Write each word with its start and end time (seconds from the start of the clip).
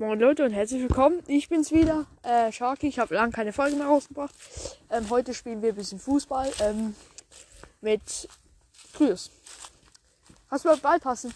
Moin 0.00 0.20
Leute 0.20 0.44
und 0.44 0.52
herzlich 0.52 0.80
willkommen. 0.80 1.24
Ich 1.26 1.48
bin's 1.48 1.72
wieder, 1.72 2.06
äh, 2.22 2.52
Sharky. 2.52 2.86
Ich 2.86 3.00
habe 3.00 3.16
lange 3.16 3.32
keine 3.32 3.52
Folge 3.52 3.74
mehr 3.74 3.88
rausgebracht. 3.88 4.32
Ähm, 4.90 5.10
heute 5.10 5.34
spielen 5.34 5.60
wir 5.60 5.70
ein 5.70 5.74
bisschen 5.74 5.98
Fußball 5.98 6.52
ähm, 6.60 6.94
mit 7.80 8.28
Grüß. 8.94 9.28
Hast 10.52 10.64
du 10.64 10.68
mal 10.68 10.76
Ball 10.76 11.00
passen? 11.00 11.34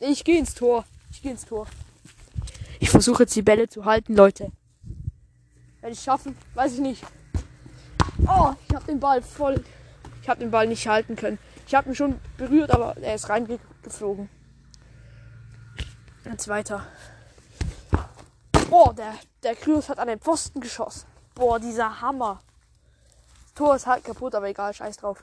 Ich 0.00 0.24
gehe 0.24 0.38
ins 0.38 0.54
Tor. 0.54 0.86
Ich 1.10 1.20
gehe 1.20 1.32
ins 1.32 1.44
Tor. 1.44 1.66
Ich 2.80 2.88
versuche 2.88 3.24
jetzt 3.24 3.36
die 3.36 3.42
Bälle 3.42 3.68
zu 3.68 3.84
halten, 3.84 4.14
Leute. 4.14 4.50
Werde 5.82 5.92
ich 5.92 6.00
schaffen? 6.00 6.34
Weiß 6.54 6.72
ich 6.72 6.80
nicht. 6.80 7.04
Oh, 8.26 8.54
ich 8.66 8.74
habe 8.74 8.86
den 8.86 8.98
Ball 8.98 9.20
voll. 9.20 9.62
Ich 10.22 10.28
habe 10.30 10.40
den 10.40 10.50
Ball 10.50 10.66
nicht 10.66 10.88
halten 10.88 11.16
können. 11.16 11.38
Ich 11.66 11.74
habe 11.74 11.90
ihn 11.90 11.96
schon 11.96 12.18
berührt, 12.38 12.70
aber 12.70 12.96
er 12.96 13.14
ist 13.14 13.28
reingeflogen. 13.28 14.30
Jetzt 16.24 16.48
weiter. 16.48 16.86
Boah, 18.70 18.94
der, 18.94 19.14
der 19.42 19.54
Kryos 19.54 19.88
hat 19.88 19.98
an 19.98 20.08
den 20.08 20.18
Pfosten 20.18 20.60
geschossen. 20.60 21.06
Boah, 21.34 21.60
dieser 21.60 22.00
Hammer. 22.00 22.42
Das 23.42 23.54
Tor 23.54 23.76
ist 23.76 23.86
halt 23.86 24.04
kaputt, 24.04 24.34
aber 24.34 24.48
egal, 24.48 24.72
scheiß 24.72 24.96
drauf. 24.96 25.22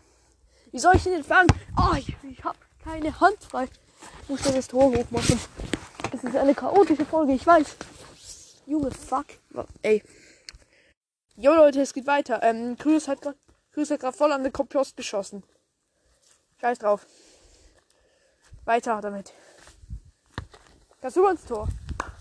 Wie 0.72 0.80
soll 0.80 0.96
ich 0.96 1.04
den 1.04 1.24
fangen? 1.24 1.50
Oh, 1.78 1.96
ich, 1.96 2.16
ich 2.24 2.44
hab 2.44 2.56
keine 2.84 3.20
Hand 3.20 3.44
frei. 3.44 3.68
Ich 4.24 4.30
muss 4.30 4.42
dann 4.44 4.56
das 4.56 4.68
Tor 4.68 4.92
hochmachen. 4.92 5.40
Das 6.12 6.24
ist 6.24 6.36
eine 6.36 6.54
chaotische 6.54 7.06
Folge, 7.06 7.34
ich 7.34 7.46
weiß. 7.46 7.76
Junge, 8.68 8.92
fuck. 8.92 9.26
Ey. 9.82 10.04
Jo 11.36 11.54
Leute, 11.54 11.82
es 11.82 11.94
geht 11.94 12.08
weiter. 12.08 12.42
Ähm, 12.44 12.78
Kryos 12.78 13.08
hat 13.08 13.22
gerade 13.22 13.38
hat 13.76 14.00
gerade 14.00 14.18
voll 14.18 14.32
an 14.32 14.44
den 14.44 14.54
Kompost 14.54 14.96
geschossen. 14.96 15.44
Scheiß 16.60 16.80
drauf. 16.80 17.08
Weiter 18.66 19.02
damit. 19.02 19.34
Kannst 21.02 21.18
du 21.18 21.28
ins 21.28 21.44
Tor? 21.46 21.68
Nein. 21.98 22.12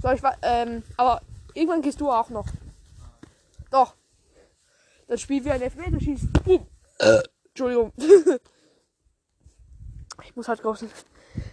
Soll 0.00 0.14
ich 0.14 0.22
ähm, 0.42 0.84
aber 0.96 1.20
irgendwann 1.54 1.82
gehst 1.82 2.00
du 2.00 2.08
auch 2.10 2.30
noch. 2.30 2.46
Nein. 2.46 2.54
Doch. 3.70 3.96
Das 5.08 5.20
Spiel 5.20 5.44
wie 5.44 5.50
ein 5.50 5.60
Elfmeterschießen. 5.60 6.32
Uh. 6.46 6.60
Äh. 7.00 7.22
Entschuldigung. 7.48 7.92
ich 10.22 10.36
muss 10.36 10.46
halt 10.48 10.62
draußen. 10.62 10.88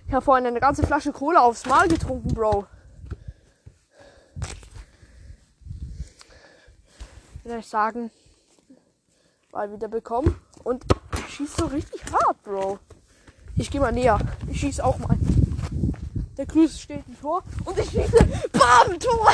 Ich 0.07 0.13
habe 0.13 0.23
vorhin 0.23 0.45
eine 0.45 0.59
ganze 0.59 0.85
Flasche 0.85 1.11
Cola 1.11 1.41
aufs 1.41 1.65
Mal 1.65 1.87
getrunken, 1.87 2.33
Bro. 2.33 2.67
Will 7.43 7.57
ich 7.57 7.67
sagen, 7.67 8.11
Ball 9.51 9.71
wieder 9.71 9.87
bekommen. 9.87 10.39
Und 10.63 10.85
ich 11.17 11.33
schieße 11.33 11.61
so 11.61 11.65
richtig 11.65 12.03
hart, 12.11 12.43
Bro. 12.43 12.77
Ich 13.55 13.71
gehe 13.71 13.81
mal 13.81 13.91
näher. 13.91 14.19
Ich 14.47 14.59
schieße 14.59 14.83
auch 14.83 14.99
mal. 14.99 15.17
Der 16.41 16.47
Grüß 16.47 16.81
steht 16.81 17.03
im 17.07 17.21
Tor 17.21 17.43
und 17.65 17.77
ich 17.77 17.85
schieße. 17.85 18.17
Bam! 18.51 18.99
Tor! 18.99 19.31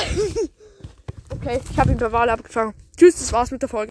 okay, 1.30 1.58
ich 1.70 1.78
habe 1.78 1.92
ihn 1.92 1.96
per 1.96 2.12
Wahl 2.12 2.28
abgefangen. 2.28 2.74
Tschüss, 2.98 3.14
das 3.14 3.32
war's 3.32 3.50
mit 3.50 3.62
der 3.62 3.70
Folge. 3.70 3.86